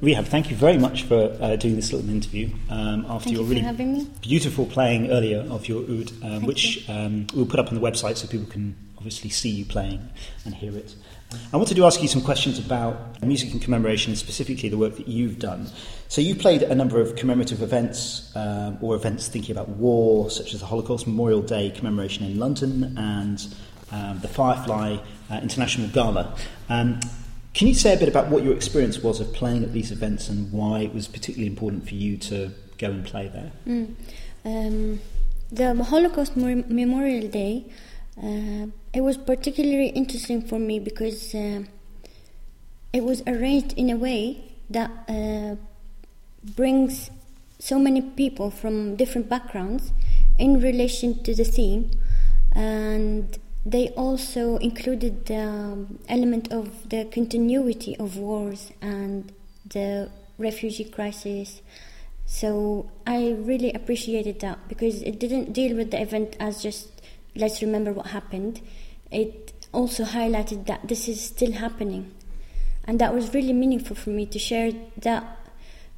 Rehab, 0.00 0.24
thank 0.26 0.50
you 0.50 0.56
very 0.56 0.78
much 0.78 1.02
for 1.02 1.36
uh, 1.40 1.56
doing 1.56 1.76
this 1.76 1.92
little 1.92 2.08
interview 2.08 2.48
um, 2.70 3.04
after 3.06 3.24
Thank 3.24 3.36
your 3.36 3.46
you 3.46 3.62
really 3.62 4.06
beautiful 4.22 4.64
playing 4.64 5.10
earlier 5.10 5.40
of 5.50 5.68
your 5.68 5.82
oud, 5.82 6.10
um, 6.22 6.46
which 6.46 6.88
um, 6.88 7.26
we'll 7.34 7.44
put 7.44 7.60
up 7.60 7.68
on 7.68 7.74
the 7.74 7.82
website 7.82 8.16
so 8.16 8.26
people 8.26 8.46
can 8.46 8.74
obviously 8.96 9.28
see 9.28 9.50
you 9.50 9.66
playing 9.66 10.08
and 10.46 10.54
hear 10.54 10.74
it. 10.74 10.94
I 11.52 11.58
wanted 11.58 11.76
to 11.76 11.84
ask 11.84 12.00
you 12.00 12.08
some 12.08 12.22
questions 12.22 12.58
about 12.58 13.22
music 13.22 13.52
and 13.52 13.60
commemoration, 13.60 14.16
specifically 14.16 14.70
the 14.70 14.78
work 14.78 14.96
that 14.96 15.06
you've 15.06 15.38
done. 15.38 15.68
So 16.08 16.22
you 16.22 16.34
played 16.34 16.62
a 16.62 16.74
number 16.74 16.98
of 16.98 17.14
commemorative 17.14 17.62
events 17.62 18.34
um, 18.34 18.78
or 18.80 18.94
events 18.94 19.28
thinking 19.28 19.52
about 19.54 19.68
war, 19.68 20.30
such 20.30 20.54
as 20.54 20.60
the 20.60 20.66
Holocaust 20.66 21.06
Memorial 21.06 21.42
Day 21.42 21.70
commemoration 21.70 22.24
in 22.24 22.38
London 22.38 22.96
and 22.96 23.54
um, 23.92 24.18
the 24.20 24.28
Firefly 24.28 24.96
uh, 25.30 25.34
International 25.42 25.88
Gala. 25.88 26.36
Can 27.52 27.66
you 27.66 27.74
say 27.74 27.94
a 27.94 27.96
bit 27.96 28.08
about 28.08 28.28
what 28.28 28.44
your 28.44 28.54
experience 28.54 29.00
was 29.00 29.20
of 29.20 29.32
playing 29.32 29.64
at 29.64 29.72
these 29.72 29.90
events 29.90 30.28
and 30.28 30.52
why 30.52 30.80
it 30.80 30.94
was 30.94 31.08
particularly 31.08 31.48
important 31.48 31.88
for 31.88 31.94
you 31.94 32.16
to 32.18 32.52
go 32.78 32.90
and 32.90 33.04
play 33.04 33.28
there? 33.28 33.52
Mm. 33.66 33.94
Um, 34.44 35.00
the 35.50 35.74
Holocaust 35.84 36.36
Mem- 36.36 36.66
Memorial 36.68 37.28
Day, 37.28 37.66
uh, 38.16 38.66
it 38.94 39.00
was 39.00 39.16
particularly 39.16 39.88
interesting 39.88 40.42
for 40.42 40.58
me 40.58 40.78
because 40.78 41.34
uh, 41.34 41.64
it 42.92 43.02
was 43.02 43.22
arranged 43.26 43.72
in 43.76 43.90
a 43.90 43.96
way 43.96 44.54
that 44.70 44.90
uh, 45.08 45.56
brings 46.54 47.10
so 47.58 47.78
many 47.78 48.00
people 48.00 48.50
from 48.50 48.96
different 48.96 49.28
backgrounds 49.28 49.92
in 50.38 50.60
relation 50.60 51.22
to 51.24 51.34
the 51.34 51.44
theme, 51.44 51.90
and 52.52 53.38
they 53.64 53.88
also 53.90 54.56
included 54.56 55.26
the 55.26 55.36
um, 55.38 55.98
element 56.08 56.50
of 56.52 56.88
the 56.88 57.04
continuity 57.06 57.96
of 57.98 58.16
wars 58.16 58.72
and 58.80 59.32
the 59.68 60.10
refugee 60.38 60.84
crisis. 60.84 61.60
So 62.24 62.90
I 63.06 63.32
really 63.32 63.72
appreciated 63.72 64.40
that 64.40 64.68
because 64.68 65.02
it 65.02 65.18
didn't 65.18 65.52
deal 65.52 65.76
with 65.76 65.90
the 65.90 66.00
event 66.00 66.36
as 66.40 66.62
just 66.62 67.02
let's 67.36 67.60
remember 67.60 67.92
what 67.92 68.08
happened. 68.08 68.60
It 69.10 69.52
also 69.72 70.04
highlighted 70.04 70.66
that 70.66 70.88
this 70.88 71.08
is 71.08 71.20
still 71.20 71.52
happening, 71.52 72.12
and 72.84 72.98
that 73.00 73.14
was 73.14 73.34
really 73.34 73.52
meaningful 73.52 73.96
for 73.96 74.10
me 74.10 74.26
to 74.26 74.38
share 74.38 74.72
that 74.98 75.24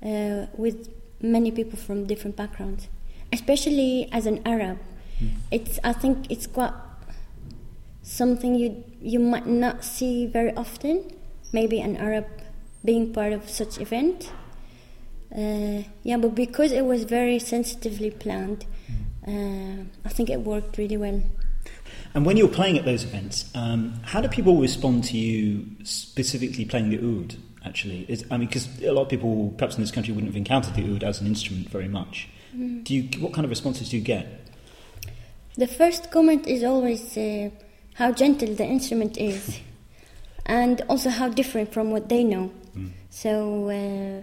uh, 0.04 0.46
with 0.56 0.88
many 1.20 1.50
people 1.50 1.78
from 1.78 2.06
different 2.06 2.36
backgrounds, 2.36 2.88
especially 3.32 4.08
as 4.10 4.26
an 4.26 4.42
Arab. 4.44 4.78
It's 5.52 5.78
I 5.84 5.92
think 5.92 6.30
it's 6.30 6.46
quite 6.48 6.72
something 8.02 8.54
you 8.54 8.84
you 9.00 9.18
might 9.18 9.46
not 9.46 9.84
see 9.84 10.26
very 10.26 10.54
often. 10.56 11.10
Maybe 11.52 11.80
an 11.80 11.96
Arab 11.96 12.26
being 12.84 13.12
part 13.12 13.32
of 13.32 13.48
such 13.48 13.78
event. 13.78 14.32
Uh, 15.34 15.82
yeah, 16.02 16.16
but 16.18 16.34
because 16.34 16.72
it 16.72 16.84
was 16.84 17.04
very 17.04 17.38
sensitively 17.38 18.10
planned, 18.10 18.66
uh, 19.26 19.84
I 20.04 20.08
think 20.08 20.28
it 20.28 20.40
worked 20.40 20.76
really 20.78 20.96
well. 20.96 21.22
And 22.14 22.26
when 22.26 22.36
you're 22.36 22.48
playing 22.48 22.76
at 22.78 22.84
those 22.84 23.04
events, 23.04 23.50
um, 23.54 24.00
how 24.04 24.20
do 24.20 24.28
people 24.28 24.60
respond 24.60 25.04
to 25.04 25.16
you 25.16 25.66
specifically 25.84 26.64
playing 26.64 26.90
the 26.90 26.98
oud? 26.98 27.36
Actually, 27.64 28.04
Is, 28.08 28.24
I 28.30 28.36
mean, 28.36 28.48
because 28.48 28.68
a 28.82 28.90
lot 28.90 29.02
of 29.02 29.08
people, 29.08 29.54
perhaps 29.56 29.76
in 29.76 29.82
this 29.82 29.92
country, 29.92 30.12
wouldn't 30.12 30.32
have 30.32 30.36
encountered 30.36 30.74
the 30.74 30.82
oud 30.92 31.04
as 31.04 31.20
an 31.20 31.28
instrument 31.28 31.70
very 31.70 31.88
much. 31.88 32.28
Do 32.82 32.94
you? 32.94 33.08
What 33.20 33.32
kind 33.32 33.44
of 33.44 33.50
responses 33.50 33.88
do 33.88 33.96
you 33.96 34.02
get? 34.02 34.26
The 35.56 35.66
first 35.66 36.10
comment 36.10 36.46
is 36.46 36.64
always 36.64 37.16
uh, 37.16 37.50
how 37.94 38.12
gentle 38.12 38.54
the 38.54 38.64
instrument 38.64 39.18
is, 39.18 39.60
and 40.46 40.80
also 40.88 41.10
how 41.10 41.28
different 41.28 41.72
from 41.72 41.90
what 41.90 42.08
they 42.08 42.24
know. 42.24 42.50
So 43.10 43.68
uh, 43.68 44.22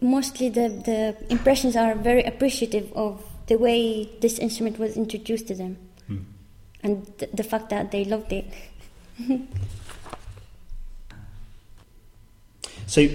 mostly 0.00 0.48
the, 0.50 0.68
the 0.68 1.16
impressions 1.30 1.76
are 1.76 1.94
very 1.94 2.22
appreciative 2.22 2.92
of 2.92 3.24
the 3.46 3.56
way 3.56 4.10
this 4.20 4.38
instrument 4.38 4.78
was 4.78 4.96
introduced 4.96 5.48
to 5.48 5.54
them, 5.54 5.78
and 6.82 7.18
th- 7.18 7.30
the 7.32 7.42
fact 7.42 7.70
that 7.70 7.90
they 7.90 8.04
loved 8.04 8.32
it. 8.32 8.46
So, 12.92 13.08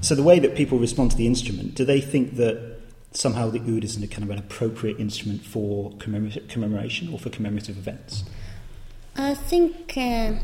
so 0.00 0.14
the 0.14 0.22
way 0.22 0.38
that 0.38 0.54
people 0.54 0.78
respond 0.78 1.10
to 1.10 1.16
the 1.16 1.26
instrument, 1.26 1.74
do 1.74 1.84
they 1.84 2.00
think 2.00 2.36
that 2.36 2.77
somehow 3.12 3.50
the 3.50 3.60
oud 3.60 3.84
is 3.84 4.00
a 4.02 4.06
kind 4.06 4.22
of 4.22 4.30
an 4.30 4.38
appropriate 4.38 4.98
instrument 4.98 5.42
for 5.42 5.92
commemor- 5.98 6.46
commemoration 6.48 7.12
or 7.12 7.18
for 7.18 7.30
commemorative 7.30 7.78
events? 7.78 8.24
I 9.16 9.34
think 9.34 9.96
uh, 9.96 10.34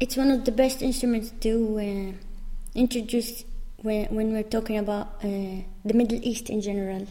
it's 0.00 0.16
one 0.16 0.30
of 0.30 0.44
the 0.44 0.52
best 0.52 0.82
instruments 0.82 1.32
to 1.40 1.78
uh, 1.78 2.78
introduce 2.78 3.44
when, 3.82 4.06
when 4.06 4.32
we're 4.32 4.42
talking 4.42 4.78
about 4.78 5.06
uh, 5.22 5.62
the 5.84 5.94
Middle 5.94 6.18
East 6.22 6.50
in 6.50 6.60
general. 6.60 7.06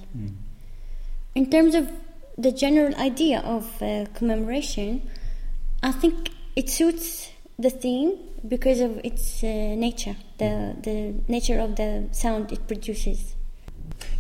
In 1.36 1.50
terms 1.50 1.76
of 1.76 1.90
the 2.38 2.52
general 2.52 2.96
idea 2.96 3.40
of 3.40 3.82
uh, 3.82 4.06
commemoration, 4.14 5.02
I 5.82 5.92
think 5.92 6.32
it 6.56 6.70
suits 6.70 7.30
the 7.58 7.70
theme 7.70 8.18
because 8.48 8.82
of 8.82 9.00
its 9.04 9.44
uh, 9.44 9.48
nature, 9.48 10.16
the, 10.38 10.76
the 10.82 11.14
nature 11.28 11.60
of 11.60 11.76
the 11.76 12.10
sound 12.12 12.52
it 12.52 12.68
produces. 12.68 13.35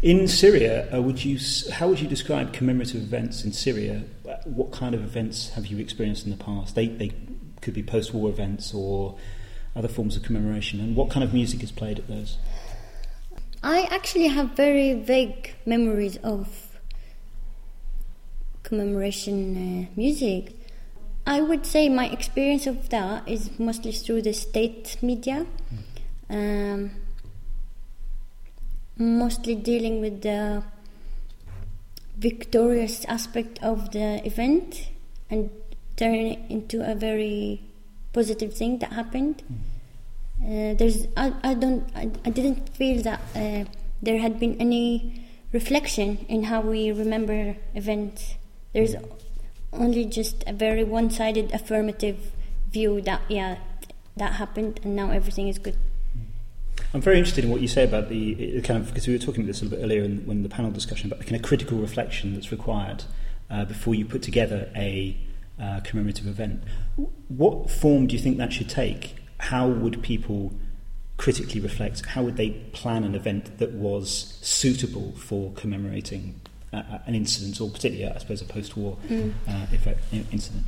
In 0.01 0.27
Syria, 0.27 0.93
uh, 0.93 1.01
would 1.01 1.23
you, 1.23 1.39
how 1.73 1.87
would 1.87 1.99
you 1.99 2.07
describe 2.07 2.53
commemorative 2.53 3.01
events 3.01 3.43
in 3.43 3.53
Syria? 3.53 4.03
Uh, 4.27 4.35
What 4.45 4.71
kind 4.71 4.93
of 4.93 5.03
events 5.03 5.49
have 5.51 5.67
you 5.67 5.77
experienced 5.79 6.25
in 6.25 6.31
the 6.31 6.37
past? 6.37 6.75
They, 6.75 6.87
they 6.87 7.11
could 7.61 7.73
be 7.73 7.83
post-war 7.83 8.29
events 8.29 8.73
or 8.73 9.17
other 9.75 9.87
forms 9.87 10.15
of 10.15 10.23
commemoration. 10.23 10.79
And 10.79 10.95
what 10.95 11.09
kind 11.09 11.23
of 11.23 11.33
music 11.33 11.63
is 11.63 11.71
played 11.71 11.99
at 11.99 12.07
those? 12.07 12.37
I 13.63 13.87
actually 13.89 14.27
have 14.27 14.51
very 14.51 14.93
vague 14.93 15.55
memories 15.65 16.17
of 16.17 16.77
commemoration 18.61 19.55
uh, 19.55 19.91
music. 19.95 20.53
I 21.25 21.41
would 21.41 21.65
say 21.65 21.89
my 21.89 22.07
experience 22.07 22.67
of 22.67 22.89
that 22.89 23.27
is 23.27 23.49
mostly 23.57 23.91
through 23.91 24.21
the 24.21 24.33
state 24.33 24.97
media, 25.01 25.47
um, 26.29 26.91
mostly 28.97 29.55
dealing 29.55 30.01
with 30.01 30.21
the 30.21 30.63
victorious 32.17 33.05
aspect 33.05 33.59
of 33.61 33.91
the 33.91 34.25
event 34.25 34.89
and 35.29 35.49
turning 35.97 36.33
it 36.33 36.39
into 36.49 36.89
a 36.89 36.95
very 36.95 37.61
positive 38.13 38.53
thing 38.53 38.79
that 38.79 38.93
happened. 38.93 39.43
Uh, 40.41 40.73
there's, 40.73 41.07
I, 41.17 41.33
I 41.43 41.53
don't, 41.53 41.89
I, 41.95 42.09
I 42.25 42.29
didn't 42.29 42.69
feel 42.69 43.01
that 43.03 43.21
uh, 43.35 43.65
there 44.01 44.19
had 44.19 44.39
been 44.39 44.55
any 44.59 45.25
reflection 45.51 46.25
in 46.29 46.43
how 46.43 46.61
we 46.61 46.91
remember 46.91 47.57
events. 47.73 48.35
There's 48.73 48.95
only 49.73 50.05
just 50.05 50.43
a 50.47 50.53
very 50.53 50.83
one-sided 50.83 51.53
affirmative 51.53 52.31
view 52.71 53.01
that 53.01 53.21
yeah, 53.29 53.57
that 54.17 54.33
happened 54.33 54.79
and 54.83 54.95
now 54.95 55.11
everything 55.11 55.47
is 55.47 55.57
good. 55.57 55.77
I'm 56.95 57.01
very 57.01 57.17
interested 57.17 57.43
in 57.43 57.51
what 57.51 57.59
you 57.59 57.67
say 57.67 57.83
about 57.83 58.07
the 58.07 58.61
kind 58.61 58.79
of 58.79 58.87
because 58.87 59.05
we 59.05 59.11
were 59.11 59.19
talking 59.19 59.41
about 59.41 59.47
this 59.47 59.61
a 59.61 59.65
little 59.65 59.77
bit 59.77 59.83
earlier 59.83 60.03
in, 60.03 60.25
when 60.25 60.43
the 60.43 60.49
panel 60.49 60.71
discussion 60.71 61.07
about 61.07 61.19
the 61.19 61.25
kind 61.25 61.35
of 61.35 61.41
critical 61.41 61.77
reflection 61.77 62.33
that's 62.33 62.53
required 62.53 63.03
uh, 63.49 63.65
before 63.65 63.93
you 63.93 64.05
put 64.05 64.21
together 64.21 64.71
a 64.77 65.17
uh, 65.61 65.81
commemorative 65.83 66.25
event. 66.25 66.63
What 67.27 67.69
form 67.69 68.07
do 68.07 68.15
you 68.15 68.21
think 68.21 68.37
that 68.37 68.53
should 68.53 68.69
take? 68.69 69.17
How 69.39 69.67
would 69.67 70.03
people 70.03 70.53
critically 71.17 71.59
reflect? 71.59 72.05
How 72.05 72.23
would 72.23 72.37
they 72.37 72.51
plan 72.71 73.03
an 73.03 73.13
event 73.13 73.57
that 73.57 73.73
was 73.73 74.39
suitable 74.41 75.11
for 75.17 75.51
commemorating 75.51 76.39
uh, 76.71 76.99
an 77.07 77.13
incident, 77.13 77.59
or 77.59 77.69
particularly, 77.69 78.09
I 78.15 78.19
suppose, 78.19 78.41
a 78.41 78.45
post-war 78.45 78.97
uh, 79.11 79.65
effect, 79.73 79.99
in- 80.13 80.27
incident? 80.31 80.65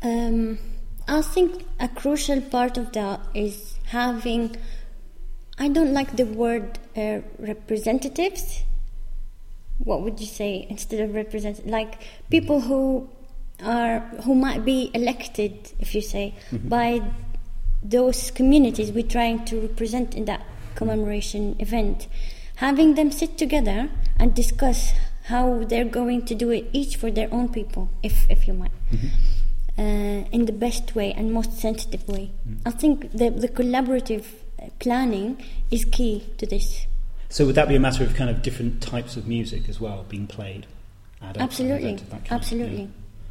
Um, 0.00 0.58
I 1.06 1.20
think 1.20 1.66
a 1.78 1.88
crucial 1.88 2.40
part 2.40 2.78
of 2.78 2.92
that 2.92 3.20
is 3.34 3.74
having. 3.84 4.56
I 5.58 5.68
don't 5.68 5.92
like 5.92 6.16
the 6.16 6.24
word 6.24 6.78
uh, 6.96 7.20
representatives. 7.38 8.62
What 9.78 10.02
would 10.02 10.20
you 10.20 10.26
say 10.26 10.66
instead 10.68 11.00
of 11.00 11.14
represent? 11.14 11.66
Like 11.66 11.98
people 12.30 12.60
who 12.62 13.08
are 13.62 14.00
who 14.24 14.34
might 14.34 14.64
be 14.64 14.90
elected, 14.94 15.72
if 15.78 15.94
you 15.94 16.02
say, 16.02 16.34
by 16.52 17.02
those 17.82 18.30
communities 18.30 18.90
we're 18.90 19.06
trying 19.06 19.44
to 19.46 19.60
represent 19.60 20.14
in 20.14 20.24
that 20.26 20.42
commemoration 20.74 21.56
event. 21.58 22.06
Having 22.56 22.94
them 22.94 23.10
sit 23.10 23.36
together 23.36 23.90
and 24.18 24.34
discuss 24.34 24.92
how 25.24 25.64
they're 25.64 25.84
going 25.84 26.24
to 26.26 26.34
do 26.34 26.50
it, 26.50 26.68
each 26.72 26.96
for 26.96 27.10
their 27.10 27.28
own 27.32 27.48
people, 27.48 27.90
if 28.02 28.30
if 28.30 28.46
you 28.46 28.54
might 28.54 28.72
uh, 29.78 30.24
in 30.32 30.46
the 30.46 30.52
best 30.52 30.94
way 30.94 31.12
and 31.12 31.32
most 31.32 31.58
sensitive 31.58 32.06
way. 32.08 32.32
I 32.64 32.70
think 32.70 33.12
the, 33.12 33.30
the 33.30 33.48
collaborative 33.48 34.24
planning 34.78 35.42
is 35.70 35.84
key 35.84 36.26
to 36.38 36.46
this. 36.46 36.86
So, 37.28 37.44
would 37.46 37.54
that 37.56 37.68
be 37.68 37.74
a 37.74 37.80
matter 37.80 38.04
of 38.04 38.14
kind 38.14 38.30
of 38.30 38.42
different 38.42 38.80
types 38.82 39.16
of 39.16 39.26
music 39.26 39.68
as 39.68 39.80
well 39.80 40.04
being 40.08 40.26
played? 40.26 40.66
at 41.22 41.36
a- 41.36 41.38
an 41.38 41.42
Absolutely, 41.42 41.94
of 41.94 42.14
absolutely. 42.30 42.82
Yeah. 42.82 42.86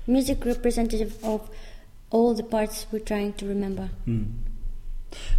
Music 0.07 0.45
representative 0.45 1.18
of 1.24 1.50
all 2.10 2.33
the 2.33 2.44
parts 2.44 2.86
we're 2.92 3.00
trying 3.00 3.33
to 3.33 3.45
remember. 3.45 3.89
Mm. 4.07 4.33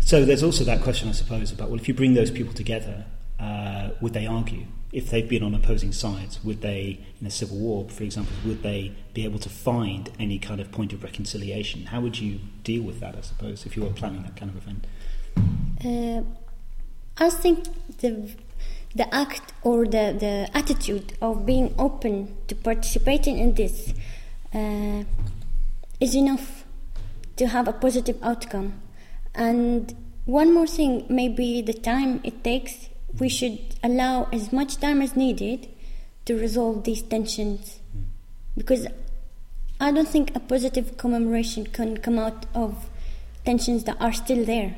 So 0.01 0.25
there's 0.25 0.43
also 0.43 0.65
that 0.65 0.83
question, 0.83 1.09
I 1.09 1.13
suppose, 1.13 1.53
about 1.53 1.71
well, 1.71 1.79
if 1.79 1.89
you 1.89 1.95
bring 1.95 2.15
those 2.15 2.31
people 2.31 2.55
together, 2.55 3.05
uh, 3.39 3.91
would 4.01 4.13
they 4.13 4.27
argue? 4.27 4.65
If 4.93 5.11
they've 5.11 5.29
been 5.29 5.43
on 5.43 5.55
opposing 5.55 5.93
sides, 5.93 6.43
would 6.43 6.63
they, 6.63 7.01
in 7.21 7.27
a 7.27 7.31
civil 7.31 7.59
war, 7.59 7.89
for 7.89 8.03
example, 8.05 8.33
would 8.47 8.63
they 8.63 8.93
be 9.13 9.25
able 9.25 9.39
to 9.41 9.49
find 9.51 10.11
any 10.19 10.39
kind 10.39 10.61
of 10.61 10.71
point 10.73 10.93
of 10.93 11.03
reconciliation? 11.03 11.87
How 11.87 12.01
would 12.01 12.19
you 12.19 12.41
deal 12.65 12.83
with 12.83 13.01
that, 13.01 13.15
I 13.17 13.21
suppose, 13.21 13.67
if 13.67 13.77
you 13.77 13.83
were 13.83 13.91
planning 13.91 14.23
that 14.23 14.37
kind 14.37 14.51
of 14.51 14.57
event? 14.57 14.87
Uh, 15.87 16.23
I 17.17 17.31
think 17.31 17.65
the 17.99 18.35
the 18.97 19.15
act 19.15 19.53
or 19.63 19.85
the, 19.85 20.17
the 20.19 20.49
attitude 20.55 21.13
of 21.21 21.45
being 21.45 21.75
open 21.79 22.35
to 22.49 22.55
participating 22.55 23.39
in 23.39 23.55
this 23.55 23.93
uh, 24.55 25.05
is 26.01 26.15
enough 26.17 26.65
to 27.37 27.47
have 27.47 27.69
a 27.69 27.73
positive 27.73 28.19
outcome. 28.23 28.81
And 29.35 29.95
one 30.25 30.53
more 30.55 30.67
thing, 30.67 31.05
maybe 31.11 31.61
the 31.61 31.75
time 31.75 32.21
it 32.25 32.43
takes, 32.43 32.89
we 33.21 33.29
should 33.29 33.59
allow 33.85 34.29
as 34.33 34.51
much 34.51 34.79
time 34.79 35.03
as 35.03 35.15
needed 35.15 35.69
to 36.25 36.35
resolve 36.35 36.85
these 36.85 37.03
tensions. 37.03 37.81
Because 38.57 38.87
I 39.79 39.93
don't 39.93 40.09
think 40.09 40.35
a 40.35 40.41
positive 40.41 40.97
commemoration 40.97 41.67
can 41.67 41.99
come 41.99 42.19
out 42.19 42.47
of 42.55 42.89
tensions 43.45 43.85
that 43.85 43.99
are 44.01 44.15
still 44.15 44.43
there. 44.43 44.77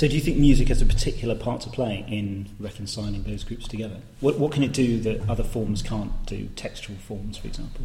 So, 0.00 0.08
do 0.08 0.14
you 0.14 0.22
think 0.22 0.38
music 0.38 0.68
has 0.68 0.80
a 0.80 0.86
particular 0.86 1.34
part 1.34 1.60
to 1.60 1.68
play 1.68 2.06
in 2.08 2.48
reconciling 2.58 3.22
those 3.24 3.44
groups 3.44 3.68
together? 3.68 3.98
What, 4.20 4.38
what 4.38 4.50
can 4.50 4.62
it 4.62 4.72
do 4.72 4.98
that 5.00 5.28
other 5.28 5.44
forms 5.44 5.82
can't 5.82 6.24
do, 6.24 6.46
textual 6.56 6.96
forms, 7.00 7.36
for 7.36 7.48
example? 7.48 7.84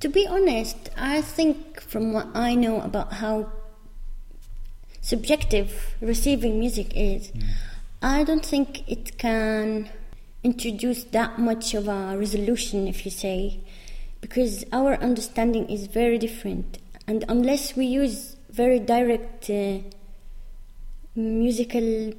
To 0.00 0.08
be 0.10 0.26
honest, 0.26 0.90
I 0.98 1.22
think 1.22 1.80
from 1.80 2.12
what 2.12 2.26
I 2.34 2.56
know 2.56 2.82
about 2.82 3.14
how 3.14 3.50
subjective 5.00 5.94
receiving 6.02 6.58
music 6.58 6.92
is, 6.94 7.30
mm. 7.30 7.48
I 8.02 8.22
don't 8.22 8.44
think 8.44 8.86
it 8.86 9.16
can 9.16 9.88
introduce 10.44 11.04
that 11.04 11.38
much 11.38 11.72
of 11.72 11.88
a 11.88 12.18
resolution, 12.18 12.86
if 12.86 13.06
you 13.06 13.10
say, 13.10 13.60
because 14.20 14.62
our 14.72 14.96
understanding 14.96 15.70
is 15.70 15.86
very 15.86 16.18
different. 16.18 16.76
And 17.06 17.24
unless 17.30 17.76
we 17.76 17.86
use 17.86 18.36
very 18.52 18.78
direct 18.78 19.48
uh, 19.50 19.78
musical 21.14 22.12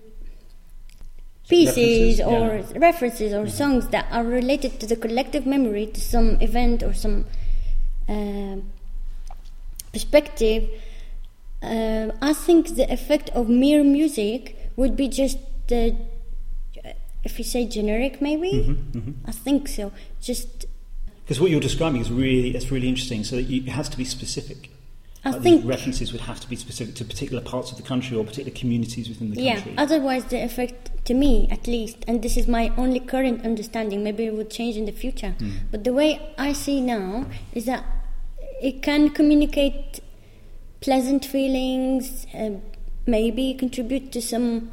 pieces 1.48 2.20
references, 2.20 2.20
or 2.22 2.74
yeah. 2.74 2.80
references 2.80 3.34
or 3.34 3.46
mm-hmm. 3.46 3.50
songs 3.50 3.88
that 3.90 4.06
are 4.12 4.24
related 4.24 4.80
to 4.80 4.86
the 4.88 4.96
collective 4.96 5.46
memory, 5.46 5.86
to 5.88 6.00
some 6.00 6.38
event 6.42 6.84
or 6.84 6.94
some 6.94 7.26
uh, 8.08 8.56
perspective, 9.92 10.70
uh, 11.62 12.10
I 12.22 12.34
think 12.34 12.76
the 12.76 12.92
effect 12.92 13.30
of 13.32 13.50
mere 13.50 13.84
music 13.84 14.72
would 14.76 14.96
be 14.96 15.08
just 15.08 15.38
the, 15.68 15.96
if 17.24 17.38
you 17.38 17.46
say 17.46 17.66
generic, 17.68 18.22
maybe. 18.22 18.52
Mm-hmm, 18.52 18.98
mm-hmm. 18.98 19.12
I 19.26 19.32
think 19.32 19.68
so. 19.68 19.92
Just 20.22 20.66
because 21.24 21.40
what 21.40 21.52
you're 21.52 21.60
describing 21.60 22.02
is 22.02 22.12
really 22.12 22.56
it's 22.56 22.72
really 22.72 22.90
interesting. 22.90 23.24
So 23.24 23.36
it 23.38 23.68
has 23.68 23.90
to 23.90 23.98
be 23.98 24.06
specific. 24.06 24.70
I 25.24 25.32
like 25.32 25.42
think 25.42 25.66
references 25.66 26.12
would 26.12 26.22
have 26.22 26.40
to 26.40 26.50
be 26.50 26.56
specific 26.56 26.96
to 26.96 27.06
particular 27.06 27.44
parts 27.44 27.72
of 27.72 27.78
the 27.78 27.84
country 27.84 28.18
or 28.18 28.24
particular 28.24 28.58
communities 28.58 29.08
within 29.08 29.30
the 29.30 29.36
country. 29.36 29.74
Yeah, 29.74 29.82
otherwise 29.82 30.26
the 30.26 30.44
effect, 30.44 31.06
to 31.06 31.14
me 31.14 31.48
at 31.52 31.68
least, 31.68 31.98
and 32.08 32.24
this 32.24 32.38
is 32.38 32.48
my 32.48 32.74
only 32.76 33.00
current 33.00 33.46
understanding, 33.46 34.04
maybe 34.04 34.26
it 34.26 34.34
would 34.34 34.50
change 34.50 34.78
in 34.78 34.86
the 34.86 34.92
future, 34.92 35.36
mm. 35.38 35.60
but 35.70 35.84
the 35.84 35.94
way 35.94 36.34
I 36.40 36.54
see 36.54 36.82
now 36.82 37.28
is 37.54 37.66
that 37.66 37.86
it 38.62 38.82
can 38.82 39.10
communicate 39.10 40.00
pleasant 40.80 41.24
feelings, 41.26 42.26
uh, 42.34 42.52
maybe 43.06 43.54
contribute 43.54 44.12
to 44.14 44.22
some 44.24 44.72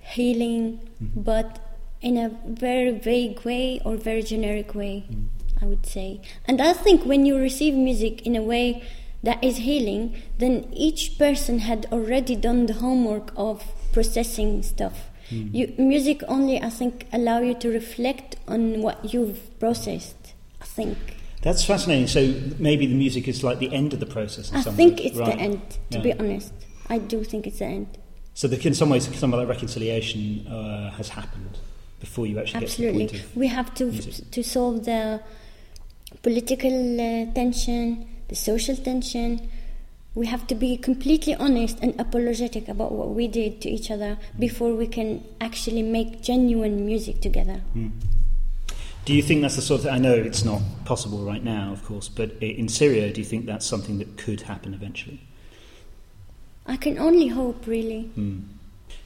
healing, 0.00 0.80
mm. 1.00 1.10
but 1.14 1.60
in 2.02 2.16
a 2.16 2.30
very 2.44 2.90
vague 2.90 3.40
way 3.44 3.80
or 3.84 3.96
very 3.96 4.22
generic 4.22 4.74
way, 4.74 5.04
mm. 5.08 5.26
I 5.62 5.66
would 5.66 5.86
say. 5.86 6.20
And 6.46 6.60
I 6.60 6.72
think 6.72 7.04
when 7.04 7.24
you 7.24 7.36
receive 7.38 7.74
music 7.74 8.26
in 8.26 8.34
a 8.34 8.42
way 8.42 8.82
that 9.22 9.42
is 9.42 9.58
healing, 9.58 10.16
then 10.38 10.68
each 10.72 11.18
person 11.18 11.60
had 11.60 11.86
already 11.92 12.36
done 12.36 12.66
the 12.66 12.74
homework 12.74 13.32
of 13.36 13.64
processing 13.92 14.62
stuff. 14.62 15.10
Mm. 15.30 15.54
You, 15.54 15.74
music 15.78 16.22
only, 16.26 16.60
I 16.60 16.70
think, 16.70 17.06
allow 17.12 17.40
you 17.40 17.54
to 17.54 17.68
reflect 17.68 18.36
on 18.48 18.82
what 18.82 19.12
you've 19.12 19.58
processed. 19.60 20.16
I 20.60 20.64
think. 20.64 20.98
That's 21.42 21.64
fascinating. 21.64 22.06
So 22.06 22.34
maybe 22.58 22.86
the 22.86 22.94
music 22.94 23.26
is 23.28 23.42
like 23.42 23.58
the 23.58 23.72
end 23.72 23.92
of 23.92 24.00
the 24.00 24.06
process. 24.06 24.52
I 24.52 24.62
think 24.62 25.04
it's 25.04 25.16
right. 25.16 25.36
the 25.36 25.42
end. 25.42 25.78
To 25.90 25.98
yeah. 25.98 26.02
be 26.02 26.12
honest, 26.12 26.52
I 26.88 26.98
do 26.98 27.24
think 27.24 27.46
it's 27.46 27.60
the 27.60 27.66
end. 27.66 27.98
So 28.34 28.48
the, 28.48 28.66
in 28.66 28.74
some 28.74 28.90
ways, 28.90 29.08
some 29.18 29.32
of 29.32 29.40
that 29.40 29.46
reconciliation 29.46 30.46
uh, 30.46 30.90
has 30.92 31.08
happened 31.08 31.58
before 31.98 32.26
you 32.26 32.38
actually 32.38 32.64
Absolutely. 32.64 33.04
get 33.04 33.10
to 33.10 33.16
the 33.16 33.20
point 33.20 33.30
of 33.32 33.36
We 33.36 33.46
have 33.48 33.74
to 33.74 33.88
f- 33.90 34.30
to 34.30 34.42
solve 34.42 34.84
the 34.84 35.22
political 36.22 37.00
uh, 37.00 37.32
tension 37.32 38.06
the 38.30 38.36
social 38.36 38.76
tension. 38.76 39.50
We 40.14 40.26
have 40.26 40.46
to 40.46 40.54
be 40.54 40.76
completely 40.76 41.34
honest 41.34 41.78
and 41.82 42.00
apologetic 42.00 42.68
about 42.68 42.92
what 42.92 43.10
we 43.10 43.28
did 43.28 43.60
to 43.62 43.68
each 43.68 43.90
other 43.90 44.18
before 44.38 44.74
we 44.74 44.86
can 44.86 45.22
actually 45.40 45.82
make 45.82 46.22
genuine 46.22 46.86
music 46.86 47.20
together. 47.20 47.60
Mm. 47.76 47.90
Do 49.04 49.14
you 49.14 49.22
think 49.22 49.42
that's 49.42 49.56
the 49.56 49.62
sort 49.62 49.80
of 49.80 49.84
thing? 49.84 49.94
I 49.94 49.98
know 49.98 50.14
it's 50.14 50.44
not 50.44 50.62
possible 50.84 51.18
right 51.24 51.42
now, 51.42 51.72
of 51.72 51.84
course, 51.84 52.08
but 52.08 52.30
in 52.40 52.68
Syria, 52.68 53.12
do 53.12 53.20
you 53.20 53.24
think 53.24 53.46
that's 53.46 53.66
something 53.66 53.98
that 53.98 54.16
could 54.16 54.42
happen 54.42 54.74
eventually? 54.74 55.20
I 56.66 56.76
can 56.76 56.98
only 56.98 57.28
hope, 57.28 57.66
really. 57.66 58.10
Mm. 58.16 58.44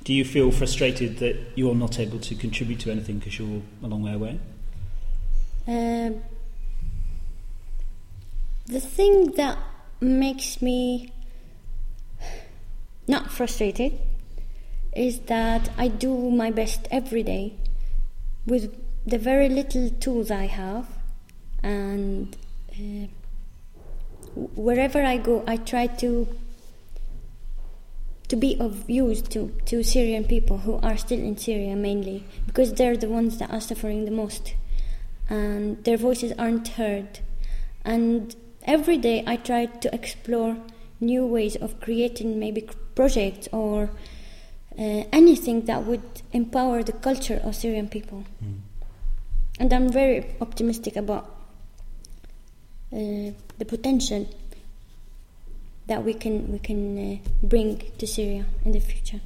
Do 0.03 0.13
you 0.13 0.25
feel 0.25 0.51
frustrated 0.51 1.19
that 1.19 1.37
you're 1.55 1.75
not 1.75 1.99
able 1.99 2.19
to 2.21 2.35
contribute 2.35 2.81
to 2.81 2.91
anything 2.91 3.19
because 3.19 3.39
you're 3.39 3.63
a 3.83 3.87
long 3.87 4.03
way 4.03 4.13
away? 4.13 4.41
Uh, 5.67 6.11
the 8.67 8.81
thing 8.81 9.33
that 9.33 9.59
makes 10.01 10.63
me 10.63 11.13
not 13.07 13.31
frustrated 13.31 13.99
is 14.95 15.21
that 15.21 15.71
I 15.77 15.89
do 15.89 16.31
my 16.31 16.51
best 16.51 16.87
every 16.91 17.23
day 17.23 17.55
with 18.47 18.75
the 19.07 19.19
very 19.19 19.49
little 19.49 19.91
tools 19.91 20.31
I 20.31 20.47
have, 20.47 20.87
and 21.63 22.37
uh, 22.73 23.07
wherever 24.35 25.03
I 25.03 25.19
go, 25.19 25.45
I 25.47 25.57
try 25.57 25.87
to 25.87 26.29
to 28.29 28.37
be 28.37 28.57
of 28.59 28.89
use 28.89 29.21
to, 29.21 29.55
to 29.67 29.83
Syrian 29.83 30.25
people 30.25 30.59
who 30.59 30.79
are 30.83 30.97
still 30.97 31.19
in 31.19 31.37
Syria 31.37 31.77
mainly 31.77 32.25
because 32.47 32.73
they're 32.73 32.97
the 32.97 33.09
ones 33.09 33.37
that 33.39 33.51
are 33.51 33.61
suffering 33.61 34.07
the 34.07 34.11
most 34.11 34.55
and 35.29 35.85
their 35.85 35.99
voices 35.99 36.33
aren't 36.39 36.69
heard. 36.69 37.21
And 37.85 38.35
every 38.65 38.99
day 38.99 39.23
I 39.27 39.37
try 39.37 39.67
to 39.67 39.95
explore 39.95 40.57
new 41.01 41.27
ways 41.27 41.57
of 41.57 41.81
creating 41.81 42.39
maybe 42.39 42.69
projects 42.95 43.49
or 43.53 43.91
uh, 44.79 45.05
anything 45.13 45.67
that 45.67 45.85
would 45.85 46.23
empower 46.33 46.83
the 46.83 46.93
culture 46.93 47.41
of 47.45 47.55
Syrian 47.55 47.89
people. 47.89 48.25
Mm. 48.43 48.61
And 49.61 49.73
I'm 49.73 49.89
very 49.89 50.35
optimistic 50.41 50.97
about 50.97 51.25
uh, 52.93 53.31
the 53.59 53.65
potential 53.67 54.29
that 55.87 56.05
we 56.05 56.15
can 56.15 56.51
we 56.51 56.59
can 56.59 56.99
uh, 56.99 57.29
bring 57.43 57.83
to 57.99 58.07
Syria 58.07 58.47
in 58.65 58.73
the 58.73 58.81
future 58.81 59.21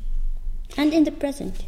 and 0.77 0.93
in 0.93 1.05
the 1.05 1.13
present. 1.13 1.65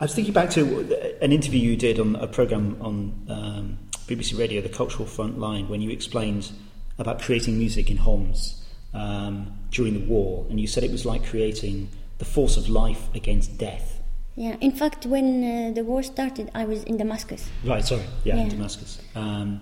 I 0.00 0.04
was 0.04 0.14
thinking 0.14 0.34
back 0.34 0.50
to 0.50 1.16
an 1.22 1.30
interview 1.30 1.60
you 1.60 1.76
did 1.76 2.00
on 2.00 2.16
a 2.16 2.26
program 2.26 2.76
on 2.80 3.26
um, 3.28 3.78
BBC 4.06 4.36
Radio, 4.36 4.60
The 4.60 4.68
Cultural 4.68 5.06
Front 5.06 5.38
Line, 5.38 5.68
when 5.68 5.80
you 5.80 5.90
explained 5.90 6.50
about 6.98 7.22
creating 7.22 7.58
music 7.58 7.90
in 7.90 7.98
Homs 7.98 8.64
um, 8.92 9.56
during 9.70 9.94
the 9.94 10.04
war, 10.04 10.46
and 10.50 10.60
you 10.60 10.66
said 10.66 10.82
it 10.82 10.90
was 10.90 11.06
like 11.06 11.24
creating 11.24 11.88
the 12.18 12.24
force 12.24 12.56
of 12.56 12.68
life 12.68 13.08
against 13.14 13.56
death. 13.56 14.00
Yeah, 14.34 14.56
in 14.60 14.72
fact, 14.72 15.06
when 15.06 15.44
uh, 15.44 15.70
the 15.72 15.84
war 15.84 16.02
started, 16.02 16.50
I 16.56 16.64
was 16.64 16.82
in 16.84 16.96
Damascus. 16.96 17.48
Right, 17.64 17.84
sorry, 17.84 18.02
yeah, 18.24 18.34
yeah. 18.34 18.42
in 18.42 18.48
Damascus. 18.48 19.00
Um, 19.14 19.60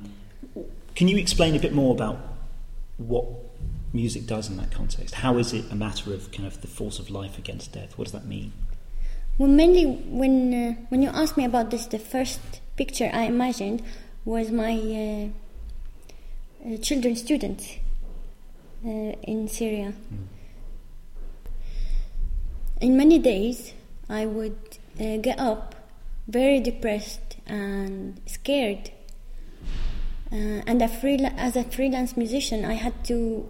can 0.95 1.09
you 1.09 1.19
explain 1.19 1.55
a 1.55 1.59
bit 1.59 1.75
more 1.75 1.95
about 1.95 2.19
what 2.97 3.27
music 3.93 4.27
does 4.27 4.49
in 4.49 4.57
that 4.57 4.71
context? 4.71 5.15
How 5.17 5.37
is 5.37 5.53
it 5.53 5.71
a 5.71 5.75
matter 5.75 6.15
of 6.15 6.33
kind 6.33 6.47
of 6.47 6.63
the 6.63 6.69
force 6.69 6.99
of 6.99 7.11
life 7.11 7.37
against 7.37 7.73
death? 7.73 7.99
What 7.99 8.05
does 8.05 8.13
that 8.13 8.25
mean? 8.25 8.53
Well, 9.43 9.51
mainly 9.51 9.87
when 9.87 10.55
uh, 10.55 10.75
when 10.89 11.03
you 11.03 11.09
asked 11.09 11.37
me 11.37 11.45
about 11.45 11.73
this, 11.73 11.87
the 11.87 11.99
first 11.99 12.39
picture 12.77 13.11
I 13.13 13.23
imagined 13.23 13.83
was 14.25 14.53
my 14.53 14.71
uh, 14.71 15.27
uh, 16.65 16.77
children 16.77 17.17
students 17.17 17.75
uh, 18.87 19.19
in 19.27 19.49
Syria. 19.49 19.95
Mm. 19.95 20.27
In 22.83 22.97
many 22.97 23.19
days, 23.19 23.75
I 24.09 24.27
would 24.27 24.79
uh, 25.01 25.17
get 25.17 25.41
up 25.41 25.75
very 26.29 26.61
depressed 26.61 27.39
and 27.45 28.21
scared. 28.27 28.93
Uh, 30.31 30.63
and 30.71 30.81
a 30.81 30.87
free, 30.87 31.19
as 31.19 31.57
a 31.57 31.65
freelance 31.65 32.17
musician, 32.17 32.65
I 32.65 32.75
had 32.75 33.05
to 33.07 33.45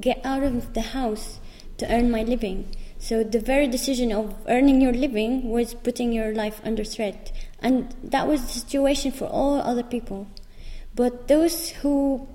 get 0.00 0.24
out 0.24 0.44
of 0.44 0.74
the 0.74 0.94
house 0.94 1.40
to 1.78 1.92
earn 1.92 2.12
my 2.12 2.22
living. 2.22 2.68
So 3.02 3.24
the 3.24 3.40
very 3.40 3.66
decision 3.66 4.12
of 4.12 4.36
earning 4.46 4.80
your 4.80 4.92
living 4.92 5.50
was 5.50 5.74
putting 5.74 6.12
your 6.12 6.32
life 6.32 6.60
under 6.62 6.84
threat. 6.84 7.32
And 7.58 7.92
that 8.04 8.28
was 8.28 8.42
the 8.42 8.60
situation 8.60 9.10
for 9.10 9.24
all 9.26 9.60
other 9.60 9.82
people. 9.82 10.28
But 10.94 11.26
those 11.26 11.70
who 11.70 12.28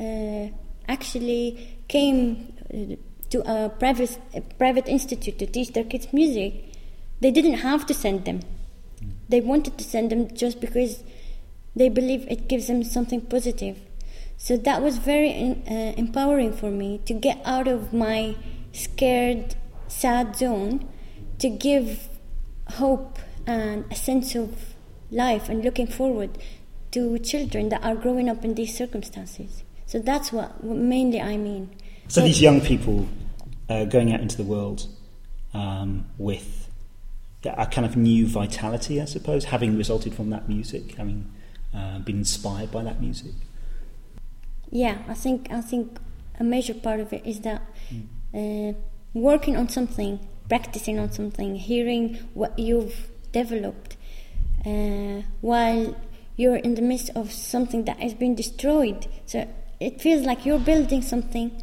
uh, 0.00 0.46
actually 0.88 1.76
came 1.88 2.54
uh, 2.72 2.96
to 3.28 3.40
a 3.40 3.68
private, 3.68 4.18
a 4.32 4.40
private 4.40 4.88
institute 4.88 5.38
to 5.40 5.46
teach 5.46 5.74
their 5.74 5.84
kids 5.84 6.10
music, 6.10 6.72
they 7.20 7.30
didn't 7.30 7.58
have 7.58 7.84
to 7.84 7.92
send 7.92 8.24
them. 8.24 8.40
They 9.28 9.42
wanted 9.42 9.76
to 9.76 9.84
send 9.84 10.10
them 10.10 10.34
just 10.34 10.58
because 10.58 11.04
they 11.76 11.90
believe 11.90 12.26
it 12.30 12.48
gives 12.48 12.68
them 12.68 12.82
something 12.82 13.20
positive. 13.20 13.76
So 14.38 14.56
that 14.56 14.80
was 14.80 14.96
very 14.96 15.28
in, 15.28 15.64
uh, 15.68 15.92
empowering 15.98 16.54
for 16.54 16.70
me 16.70 17.02
to 17.04 17.12
get 17.12 17.42
out 17.44 17.68
of 17.68 17.92
my 17.92 18.36
scared, 18.72 19.54
sad 19.88 20.36
zone 20.36 20.88
to 21.38 21.48
give 21.48 22.08
hope 22.68 23.18
and 23.46 23.84
a 23.90 23.94
sense 23.94 24.34
of 24.34 24.74
life 25.10 25.48
and 25.48 25.64
looking 25.64 25.86
forward 25.86 26.38
to 26.90 27.18
children 27.18 27.68
that 27.70 27.82
are 27.82 27.94
growing 27.94 28.28
up 28.28 28.44
in 28.44 28.54
these 28.54 28.76
circumstances. 28.76 29.62
So 29.86 29.98
that's 29.98 30.32
what, 30.32 30.62
what 30.62 30.76
mainly 30.76 31.20
I 31.20 31.36
mean. 31.36 31.70
So, 32.08 32.22
these 32.22 32.40
young 32.40 32.60
people 32.62 33.06
uh, 33.68 33.84
going 33.84 34.12
out 34.14 34.20
into 34.20 34.36
the 34.36 34.42
world 34.42 34.86
um, 35.52 36.06
with 36.16 36.70
a 37.44 37.66
kind 37.66 37.86
of 37.86 37.96
new 37.96 38.26
vitality, 38.26 39.00
I 39.00 39.04
suppose, 39.04 39.44
having 39.44 39.76
resulted 39.76 40.14
from 40.14 40.30
that 40.30 40.48
music, 40.48 40.94
having 40.94 41.30
uh, 41.74 41.98
been 42.00 42.18
inspired 42.18 42.70
by 42.70 42.82
that 42.84 43.00
music. 43.00 43.32
Yeah, 44.70 44.98
I 45.06 45.14
think 45.14 45.50
I 45.50 45.60
think 45.60 45.98
a 46.38 46.44
major 46.44 46.74
part 46.74 47.00
of 47.00 47.12
it 47.12 47.24
is 47.26 47.40
that 47.40 47.62
mm. 47.90 48.72
uh, 48.72 48.74
working 49.14 49.56
on 49.56 49.68
something, 49.68 50.20
practicing 50.48 50.98
on 50.98 51.12
something, 51.12 51.56
hearing 51.56 52.16
what 52.34 52.58
you've 52.58 53.08
developed, 53.32 53.96
uh, 54.66 55.22
while 55.40 55.96
you're 56.36 56.56
in 56.56 56.74
the 56.74 56.82
midst 56.82 57.10
of 57.14 57.32
something 57.32 57.84
that 57.84 57.98
has 57.98 58.14
been 58.14 58.34
destroyed. 58.34 59.06
So 59.26 59.48
it 59.80 60.00
feels 60.00 60.24
like 60.24 60.46
you're 60.46 60.58
building 60.58 61.02
something 61.02 61.62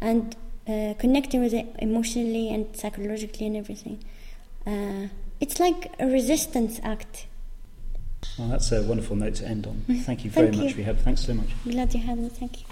and 0.00 0.36
uh, 0.68 0.94
connecting 0.98 1.40
with 1.40 1.54
it 1.54 1.66
emotionally 1.78 2.52
and 2.52 2.76
psychologically 2.76 3.46
and 3.46 3.56
everything. 3.56 4.04
Uh, 4.66 5.08
it's 5.40 5.58
like 5.58 5.92
a 5.98 6.06
resistance 6.06 6.78
act. 6.82 7.26
Well, 8.38 8.48
that's 8.48 8.70
a 8.72 8.82
wonderful 8.82 9.16
note 9.16 9.36
to 9.36 9.46
end 9.46 9.66
on. 9.66 9.84
Thank 10.02 10.24
you 10.24 10.30
very 10.30 10.48
Thank 10.48 10.62
much 10.62 10.76
you. 10.76 10.84
help. 10.84 10.98
Thanks 10.98 11.24
so 11.24 11.34
much. 11.34 11.48
Glad 11.64 11.94
you 11.94 12.00
had 12.00 12.18
me. 12.18 12.28
Thank 12.28 12.60
you. 12.60 12.66